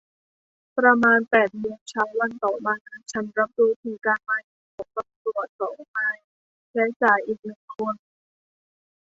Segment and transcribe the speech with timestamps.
[0.77, 2.75] ประมาณแปดโมงเช้าวันต่อมา
[3.11, 6.19] ฉันรับรู้ถึงการมาเยือนของตำรวจสองนาย
[6.73, 7.95] และจ่าอีกหนึ่งคน